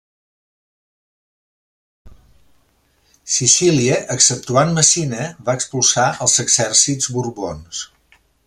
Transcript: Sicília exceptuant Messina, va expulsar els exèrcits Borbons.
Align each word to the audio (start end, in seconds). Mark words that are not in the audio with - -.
Sicília 3.35 3.99
exceptuant 4.15 4.75
Messina, 4.81 5.29
va 5.51 5.59
expulsar 5.61 6.09
els 6.27 6.39
exèrcits 6.47 7.13
Borbons. 7.19 7.85